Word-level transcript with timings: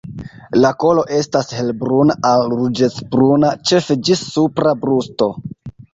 La 0.61 0.69
kolo 0.83 1.01
estas 1.17 1.51
helbruna 1.57 2.15
al 2.29 2.47
ruĝecbruna 2.55 3.55
ĉefe 3.73 3.99
ĝis 4.09 4.25
supra 4.35 4.73
brusto. 4.87 5.29